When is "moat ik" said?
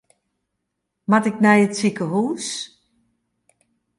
1.09-1.37